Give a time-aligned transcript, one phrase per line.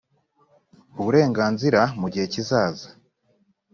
[0.99, 2.87] uburenganzira mu gihe kizaza